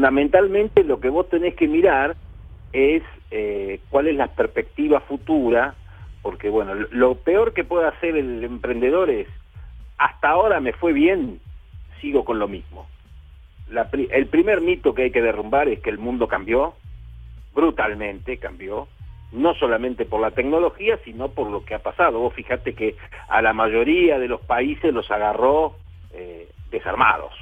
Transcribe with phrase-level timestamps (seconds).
[0.00, 2.16] fundamentalmente lo que vos tenés que mirar
[2.72, 5.74] es eh, cuál es la perspectiva futura,
[6.22, 9.28] porque bueno, lo peor que puede hacer el emprendedor es,
[9.98, 11.38] hasta ahora me fue bien,
[12.00, 12.86] sigo con lo mismo.
[13.92, 16.72] el primer mito que hay que derrumbar es que el mundo cambió,
[17.54, 18.88] brutalmente cambió,
[19.32, 22.20] no solamente por la tecnología, sino por lo que ha pasado.
[22.20, 22.96] Vos fíjate que
[23.28, 25.74] a la mayoría de los países los agarró
[26.14, 27.34] eh, desarmados.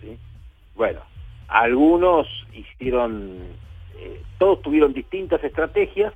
[0.00, 0.16] ¿sí?
[0.74, 1.02] Bueno,
[1.48, 3.38] algunos hicieron,
[3.98, 6.12] eh, todos tuvieron distintas estrategias,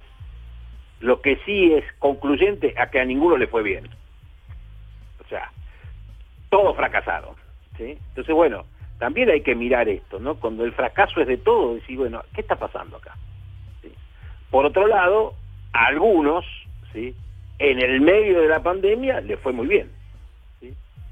[1.01, 3.89] lo que sí es concluyente a que a ninguno le fue bien.
[5.25, 5.51] O sea,
[6.51, 7.35] todos fracasaron.
[7.79, 8.67] Entonces, bueno,
[8.99, 10.35] también hay que mirar esto, ¿no?
[10.35, 13.17] Cuando el fracaso es de todo, decir, bueno, ¿qué está pasando acá?
[14.51, 15.35] Por otro lado,
[15.73, 16.45] algunos,
[16.93, 17.15] ¿sí?
[17.59, 19.91] en el medio de la pandemia, le fue muy bien.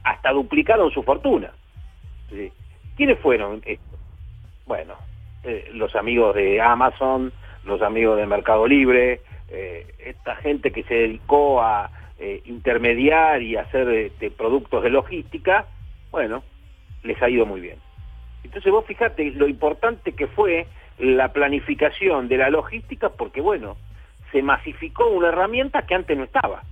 [0.03, 1.53] Hasta duplicaron su fortuna.
[2.31, 2.51] ¿sí?
[2.97, 3.98] ¿Quiénes fueron estos?
[4.69, 4.97] Bueno,
[5.45, 7.33] eh, los amigos de Amazon,
[7.65, 13.57] los amigos de Mercado Libre, eh, esta gente que se dedicó a eh, intermediar y
[13.57, 15.65] hacer este, productos de logística,
[16.11, 16.43] bueno,
[17.03, 17.79] les ha ido muy bien.
[18.45, 20.67] Entonces vos fijate lo importante que fue
[20.99, 23.79] la planificación de la logística porque, bueno,
[24.33, 26.63] se masificó una herramienta que antes no estaba.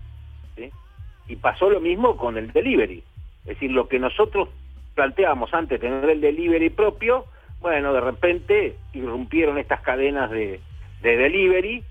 [1.28, 3.03] Y pasó lo mismo con el delivery.
[3.41, 4.50] Es decir, lo que nosotros
[4.94, 7.25] planteábamos antes, tener el delivery propio,
[7.67, 10.61] bueno, de repente irrumpieron estas cadenas de,
[11.03, 11.83] de delivery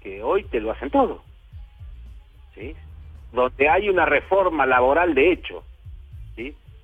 [0.00, 1.22] que hoy te lo hacen todo.
[3.30, 5.62] Donde hay una reforma laboral de hecho.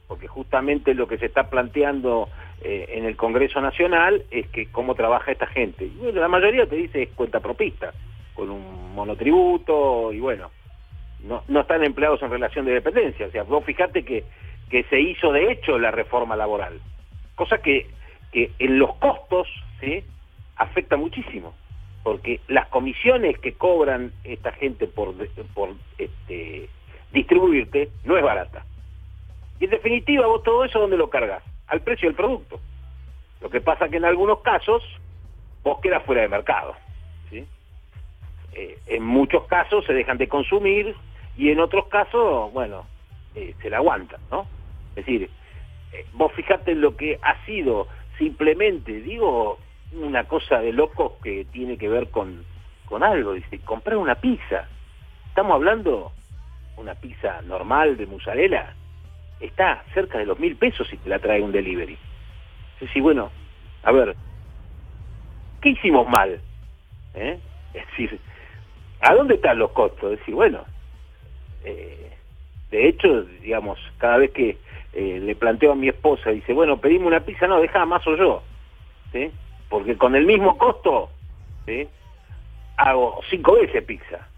[0.07, 2.29] Porque justamente lo que se está planteando
[2.63, 5.91] eh, en el Congreso Nacional es que cómo trabaja esta gente.
[5.97, 7.95] Bueno, la mayoría te dice es cuenta propista,
[8.35, 10.51] con un monotributo y bueno,
[11.25, 13.29] no, no están empleados en relación de dependencia.
[13.29, 14.25] O sea, vos fijate que,
[14.69, 16.79] que se hizo de hecho la reforma laboral,
[17.35, 17.87] cosa que,
[18.33, 19.49] que en los costos
[19.81, 20.05] ¿sí?
[20.57, 21.55] afecta muchísimo,
[22.03, 25.15] porque las comisiones que cobran esta gente por,
[25.99, 26.69] este,
[27.13, 28.65] distribuirte no es barata.
[29.59, 31.43] Y en definitiva, vos todo eso, ¿dónde lo cargas?
[31.69, 32.61] al precio del producto.
[33.41, 34.83] Lo que pasa que en algunos casos
[35.63, 36.75] vos quedas fuera de mercado.
[38.59, 40.95] Eh, en muchos casos se dejan de consumir
[41.37, 42.87] y en otros casos, bueno,
[43.35, 44.47] eh, se la aguantan, ¿no?
[44.91, 45.29] Es decir,
[45.93, 47.87] eh, vos fijate en lo que ha sido
[48.19, 49.59] simplemente, digo,
[49.93, 52.45] una cosa de locos que tiene que ver con,
[52.87, 54.69] con algo, dice, comprar una pizza.
[55.29, 56.13] Estamos hablando
[56.77, 58.75] una pizza normal de mozzarella,
[59.41, 61.99] está cerca de los mil pesos si te la trae un delivery.
[62.75, 63.31] Es decir, bueno,
[63.83, 64.15] a ver,
[65.61, 66.41] ¿qué hicimos mal?
[67.15, 67.39] ¿Eh?
[67.73, 68.21] Es decir,
[69.01, 70.13] ¿a dónde están los costos?
[70.13, 70.65] Es decir, bueno,
[71.65, 72.17] eh,
[72.71, 74.59] de hecho, digamos, cada vez que
[74.93, 78.17] eh, le planteo a mi esposa, dice, bueno, pedimos una pizza, no, deja más o
[78.17, 78.43] yo.
[79.69, 81.11] Porque con el mismo costo.
[82.77, 84.29] Hago cinco veces pizza.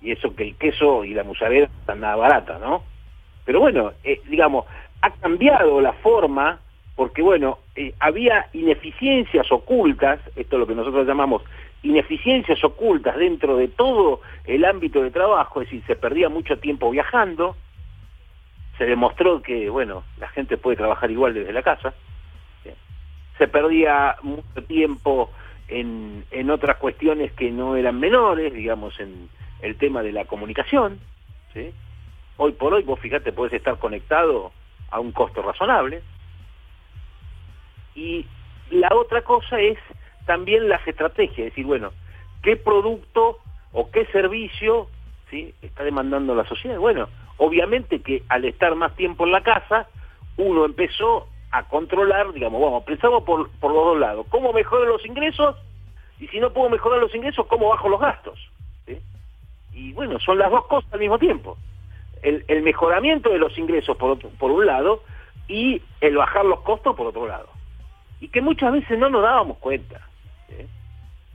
[0.00, 2.84] Y eso que el queso y la musarela están nada barata, ¿no?
[3.44, 4.64] Pero bueno, eh, digamos,
[5.02, 6.60] ha cambiado la forma
[6.98, 11.42] porque bueno, eh, había ineficiencias ocultas, esto es lo que nosotros llamamos
[11.82, 16.90] ineficiencias ocultas dentro de todo el ámbito de trabajo, es decir, se perdía mucho tiempo
[16.90, 17.56] viajando,
[18.76, 21.94] se demostró que, bueno, la gente puede trabajar igual desde la casa,
[23.38, 25.30] se perdía mucho tiempo
[25.68, 29.28] en, en otras cuestiones que no eran menores, digamos, en
[29.62, 30.98] el tema de la comunicación,
[31.54, 31.72] ¿sí?
[32.36, 34.52] Hoy por hoy, vos fíjate, podés estar conectado
[34.90, 36.02] a un costo razonable.
[37.94, 38.26] Y
[38.70, 39.78] la otra cosa es
[40.28, 41.90] también las estrategias, es decir, bueno,
[42.42, 43.38] ¿qué producto
[43.72, 44.86] o qué servicio
[45.28, 45.52] ¿sí?
[45.60, 46.78] está demandando la sociedad?
[46.78, 47.08] Bueno,
[47.38, 49.88] obviamente que al estar más tiempo en la casa,
[50.36, 55.04] uno empezó a controlar, digamos, vamos, pensamos por, por los dos lados, ¿cómo mejoro los
[55.04, 55.56] ingresos?
[56.20, 58.38] Y si no puedo mejorar los ingresos, ¿cómo bajo los gastos?
[59.72, 61.56] Y bueno, son las dos cosas al mismo tiempo
[62.22, 65.02] el, mejoramiento de los ingresos por, por un lado
[65.46, 67.48] y el bajar los costos por otro lado.
[68.20, 70.00] Y que muchas veces no nos dábamos cuenta.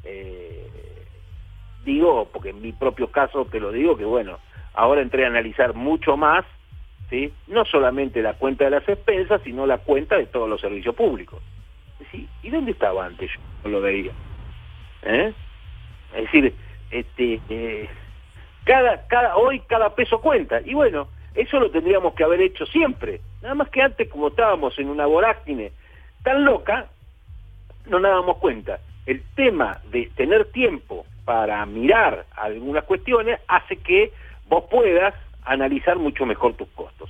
[0.03, 0.67] Eh,
[1.85, 4.39] digo, porque en mi propio caso te lo digo, que bueno,
[4.73, 6.45] ahora entré a analizar mucho más,
[7.09, 7.33] ¿sí?
[7.47, 11.41] no solamente la cuenta de las expensas, sino la cuenta de todos los servicios públicos.
[12.43, 13.31] ¿Y dónde estaba antes?
[13.31, 14.11] Yo no lo veía.
[15.03, 15.33] ¿Eh?
[16.13, 16.53] Es decir,
[16.91, 17.89] este, eh,
[18.65, 20.61] cada, cada, hoy cada peso cuenta.
[20.61, 23.21] Y bueno, eso lo tendríamos que haber hecho siempre.
[23.41, 25.71] Nada más que antes, como estábamos en una vorágine
[26.23, 26.87] tan loca,
[27.85, 28.79] no nos dábamos cuenta.
[29.05, 34.11] El tema de tener tiempo para mirar algunas cuestiones hace que
[34.47, 35.13] vos puedas
[35.45, 37.09] analizar mucho mejor tus costos.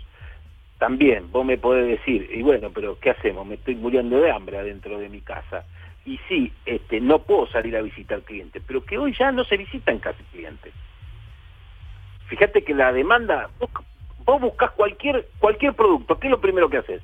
[0.79, 3.45] también vos me podés decir, y bueno, pero ¿qué hacemos?
[3.47, 5.63] Me estoy muriendo de hambre adentro de mi casa.
[6.05, 9.55] Y sí, este, no puedo salir a visitar clientes, pero que hoy ya no se
[9.55, 10.73] visitan casi clientes.
[12.27, 13.49] Fíjate que la demanda,
[14.25, 17.01] vos, buscas cualquier, cualquier producto, ¿qué es lo primero que haces?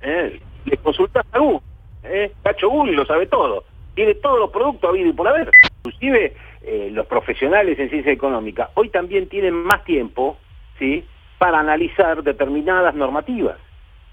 [0.00, 0.40] ¿Eh?
[0.64, 1.60] Le consultas a Google,
[2.04, 2.32] ¿eh?
[2.42, 3.64] Cacho Google lo sabe todo,
[3.94, 5.50] tiene todos los productos habido y por haber.
[5.84, 10.36] Inclusive eh, los profesionales en ciencia económica hoy también tienen más tiempo,
[10.78, 11.04] ¿sí?
[11.38, 13.56] para analizar determinadas normativas.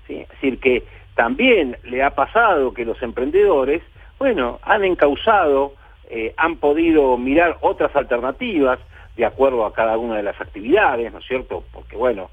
[0.07, 0.83] Es decir, que
[1.15, 3.81] también le ha pasado que los emprendedores,
[4.19, 5.73] bueno, han encausado,
[6.09, 8.79] eh, han podido mirar otras alternativas
[9.17, 11.63] de acuerdo a cada una de las actividades, ¿no es cierto?
[11.73, 12.29] Porque, bueno,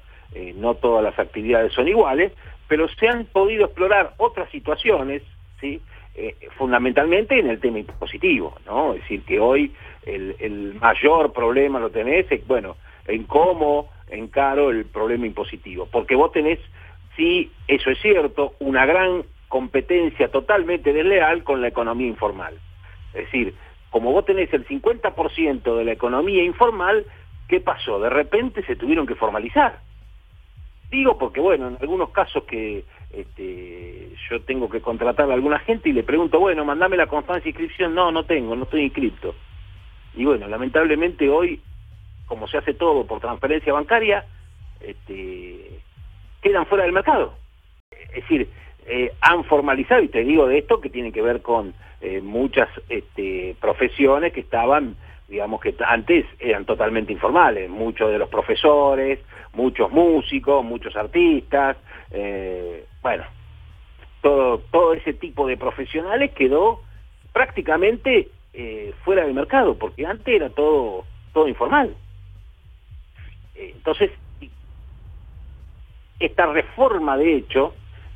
[0.55, 2.31] no todas las actividades son iguales,
[2.67, 5.21] pero se han podido explorar otras situaciones,
[6.15, 8.93] Eh, fundamentalmente en el tema impositivo, ¿no?
[8.93, 9.73] Es decir, que hoy
[10.05, 12.75] el, el mayor problema lo tenés, bueno,
[13.07, 16.59] en cómo encaro el problema impositivo, porque vos tenés,
[17.15, 22.59] sí, eso es cierto, una gran competencia totalmente desleal con la economía informal.
[23.15, 23.55] Es decir,
[23.89, 27.05] como vos tenés el 50% de la economía informal,
[27.47, 27.99] ¿qué pasó?
[27.99, 29.79] De repente se tuvieron que formalizar.
[30.91, 32.83] Digo porque, bueno, en algunos casos que
[33.13, 37.43] este, yo tengo que contratar a alguna gente y le pregunto, bueno, mandame la constancia
[37.43, 39.35] de inscripción, no, no tengo, no estoy inscrito.
[40.15, 41.61] Y bueno, lamentablemente hoy
[42.25, 44.25] como se hace todo por transferencia bancaria,
[44.81, 45.79] este,
[46.41, 47.35] quedan fuera del mercado.
[47.91, 48.49] Es decir,
[48.85, 52.69] eh, han formalizado, y te digo de esto, que tiene que ver con eh, muchas
[52.89, 54.95] este, profesiones que estaban,
[55.33, 59.19] digamos que antes eran totalmente informales, muchos de los profesores,
[59.53, 61.75] muchos músicos, muchos artistas,
[62.11, 63.23] eh, bueno,
[64.21, 66.81] todo, todo ese tipo de profesionales quedó
[67.33, 68.29] prácticamente
[69.03, 71.95] fuera del mercado, porque antes era todo, todo informal.
[73.55, 74.11] Entonces,
[76.19, 77.73] esta reforma de hecho,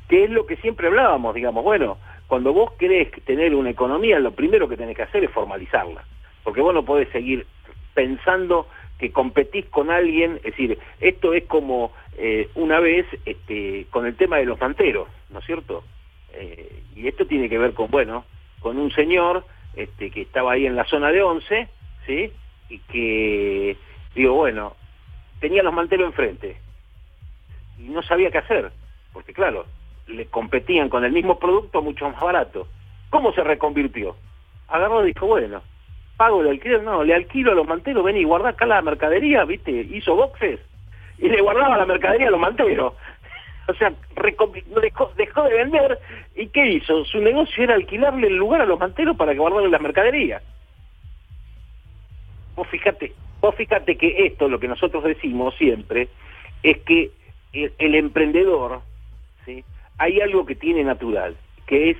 [0.08, 1.98] que es lo que siempre hablábamos, digamos, bueno,
[2.28, 6.04] cuando vos querés tener una economía, lo primero que tenés que hacer es formalizarla,
[6.44, 7.46] porque vos no podés seguir
[7.94, 8.68] pensando
[8.98, 14.16] que competís con alguien, es decir, esto es como eh, una vez este, con el
[14.16, 15.84] tema de los manteros, ¿no es cierto?
[16.32, 18.24] Eh, y esto tiene que ver con, bueno,
[18.60, 19.44] con un señor
[19.74, 21.68] este, que estaba ahí en la zona de Once,
[22.06, 22.32] ¿sí?
[22.68, 23.76] Y que,
[24.14, 24.74] digo, bueno,
[25.40, 26.60] tenía los mantelos enfrente
[27.78, 28.72] y no sabía qué hacer,
[29.12, 29.66] porque claro,
[30.08, 32.66] le competían con el mismo producto mucho más barato.
[33.10, 34.16] ¿Cómo se reconvirtió?
[34.68, 35.62] Agarró y dijo, bueno,
[36.18, 39.44] pago el alquiler, no, le alquilo a los manteros, ven y guarda acá la mercadería,
[39.46, 40.60] viste, hizo boxes
[41.16, 42.92] y le guardaba la mercadería a los manteros.
[43.70, 43.92] O sea,
[44.80, 45.98] dejó, dejó, de vender
[46.34, 47.04] y ¿qué hizo?
[47.04, 50.40] Su negocio era alquilarle el lugar a los manteros para que guardaran la mercadería.
[52.56, 56.08] Vos fíjate, Vos fíjate que esto, lo que nosotros decimos siempre,
[56.62, 57.10] es que
[57.52, 58.80] el, emprendedor,
[59.44, 59.64] ¿sí?
[59.98, 61.36] hay algo que tiene natural,
[61.66, 61.98] que es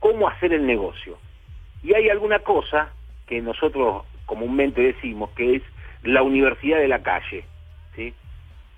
[0.00, 1.16] cómo hacer el negocio.
[1.82, 2.92] Y hay alguna cosa
[3.26, 5.62] que nosotros comúnmente decimos, que es
[6.02, 7.44] la universidad de la calle.
[7.94, 8.14] ¿sí?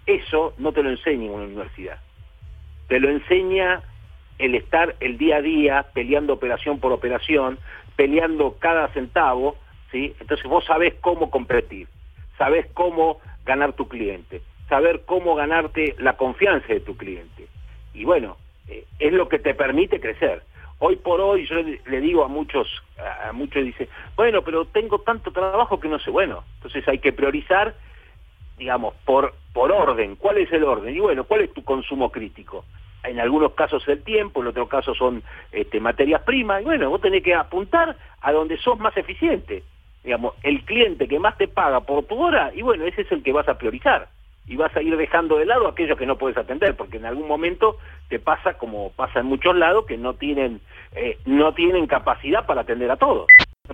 [0.07, 1.99] Eso no te lo enseña en una universidad.
[2.89, 3.83] Te lo enseña
[4.39, 7.59] el estar el día a día peleando operación por operación,
[7.97, 9.57] peleando cada centavo,
[9.91, 10.15] ¿sí?
[10.21, 11.89] Entonces vos sabés cómo competir
[12.39, 17.47] sabes cómo ganar tu cliente, saber cómo ganarte la confianza de tu cliente.
[17.95, 18.37] Y bueno,
[18.69, 20.43] eh, es lo que te permite crecer.
[20.79, 22.69] Hoy por hoy yo le, digo a muchos,
[23.25, 27.13] a muchos dice, bueno, pero tengo tanto trabajo que no sé, bueno, entonces hay que
[27.13, 27.75] priorizar,
[28.59, 30.17] digamos, por, por orden.
[30.17, 30.95] ¿Cuál es el orden?
[30.95, 32.65] Y bueno, ¿cuál es tu consumo crítico?
[33.05, 37.01] En algunos casos el tiempo, en otros casos son este, materias primas, y bueno, vos
[37.01, 39.63] tenés que apuntar a donde sos más eficiente
[40.07, 43.25] digamos, el cliente que más te paga por tu hora, y bueno, ese es el
[43.25, 44.09] que vas a priorizar.
[44.47, 47.27] Y vas a ir dejando de lado aquellos que no puedes atender, porque en algún
[47.27, 50.61] momento te pasa, como pasa en muchos lados, que no tienen,
[50.95, 53.27] eh, no tienen capacidad para atender a todos.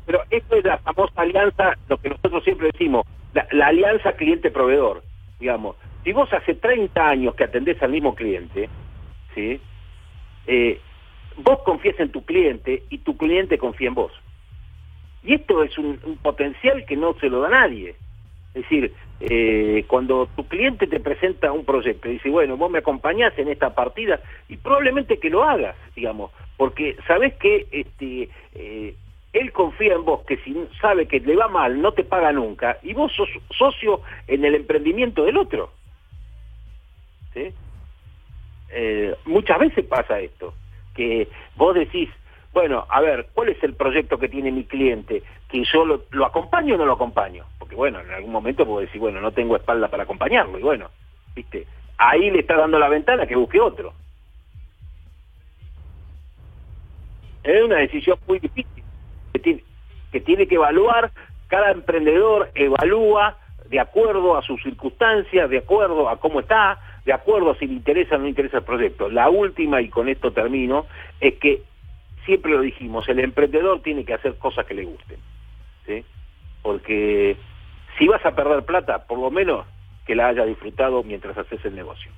[0.07, 5.03] Pero esto es la famosa alianza, lo que nosotros siempre decimos, la, alianza cliente-proveedor.
[5.39, 8.69] Digamos, si vos hace 30 años que atendés al mismo cliente,
[9.35, 9.61] ¿sí?
[10.47, 10.81] Eh,
[11.37, 14.13] vos confías en tu cliente y tu cliente confía en vos.
[15.25, 17.95] Y esto es un, potencial que no se lo da nadie.
[18.55, 22.81] Es decir, eh, cuando tu cliente te presenta un proyecto y dice, bueno, vos me
[22.81, 28.95] acompañás en esta partida, y probablemente que lo hagas, digamos, porque sabés que este, eh,
[29.33, 32.79] él confía en vos, que si sabe que le va mal, no te paga nunca,
[32.83, 35.73] y vos sos socio en el emprendimiento del otro.
[38.75, 40.53] Eh, muchas veces pasa esto,
[40.95, 42.11] que vos decís,
[42.53, 45.23] bueno, a ver, ¿cuál es el proyecto que tiene mi cliente?
[45.49, 47.45] ¿Que yo lo, acompaño o no lo acompaño?
[47.59, 50.91] Porque bueno, en algún momento puedo decir, bueno, no tengo espalda para acompañarlo, y bueno,
[51.35, 51.67] viste,
[51.97, 53.95] ahí le está dando la ventana que busque otro.
[57.43, 58.85] Es una decisión muy difícil,
[59.33, 59.65] que tiene,
[60.13, 61.11] que tiene que evaluar,
[61.49, 67.51] cada emprendedor evalúa de acuerdo a sus circunstancias, de acuerdo a cómo está, de acuerdo
[67.51, 69.09] a si le interesa o no interesa el proyecto.
[69.09, 70.87] La última, y con esto termino,
[71.21, 71.63] es que
[72.25, 75.19] siempre lo dijimos, el emprendedor tiene que hacer cosas que le gusten.
[75.87, 76.05] ¿sí?
[76.63, 77.37] Porque
[77.99, 79.67] si vas a perder plata, por lo menos
[80.07, 82.11] que la haya disfrutado mientras haces el negocio.